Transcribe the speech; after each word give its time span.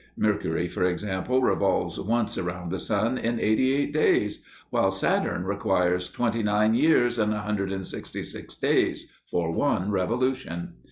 Mercury, 0.17 0.67
for 0.67 0.83
example, 0.83 1.43
revolves 1.43 1.99
once 1.99 2.35
around 2.35 2.71
the 2.71 2.79
sun 2.79 3.19
in 3.19 3.39
eighty 3.39 3.71
eight 3.71 3.93
days, 3.93 4.41
while 4.71 4.89
Saturn 4.89 5.43
requires 5.43 6.09
twenty 6.11 6.41
nine 6.41 6.73
years 6.73 7.19
and 7.19 7.31
166 7.31 8.55
days 8.55 9.11
for 9.27 9.51
one 9.51 9.91
revolution. 9.91 10.73